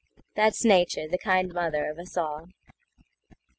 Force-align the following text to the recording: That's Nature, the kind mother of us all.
That's 0.33 0.65
Nature, 0.65 1.07
the 1.07 1.19
kind 1.19 1.53
mother 1.53 1.87
of 1.87 1.99
us 1.99 2.17
all. 2.17 2.47